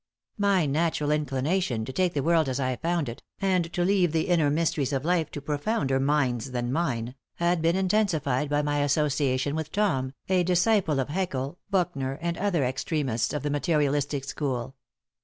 [0.39, 4.29] My natural inclination to take the world as I found it, and to leave the
[4.29, 9.53] inner mysteries of life to profounder minds than mine, had been intensified by my association
[9.55, 14.75] with Tom, a disciple of Haeckel, Büchner and other extremists of the materialistic school.